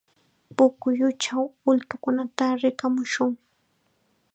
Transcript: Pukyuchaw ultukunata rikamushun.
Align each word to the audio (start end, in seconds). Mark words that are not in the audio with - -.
Pukyuchaw 0.55 1.45
ultukunata 1.69 2.45
rikamushun. 2.61 3.31